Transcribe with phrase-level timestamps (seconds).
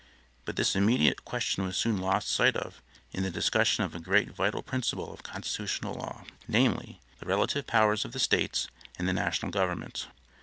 [0.45, 4.31] But this immediate question was soon lost sight of in the discussion of a great
[4.31, 8.67] vital principle of constitutional law, namely: The relative powers of the States
[8.97, 10.07] and the national government.